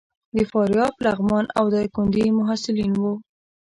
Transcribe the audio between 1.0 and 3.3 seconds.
لغمان او ډایکنډي محصلین وو.